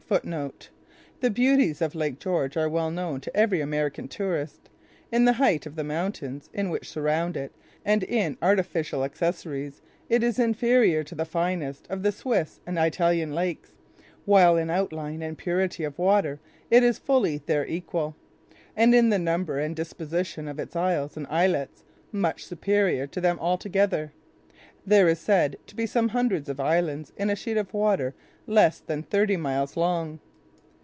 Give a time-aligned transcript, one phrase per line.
[1.21, 4.69] The beauties of Lake George are well known to every American tourist.
[5.09, 7.53] In the height of the mountains which surround it,
[7.85, 13.33] and in artificial accessories, it is inferior to the finest of the Swiss and Italian
[13.33, 13.71] lakes,
[14.25, 18.17] while in outline and purity of water it is fully their equal;
[18.75, 23.39] and in the number and disposition of its isles and islets much superior to them
[23.39, 24.11] all together.
[24.85, 28.13] There are said to be some hundreds of islands in a sheet of water
[28.47, 30.19] less than thirty miles long.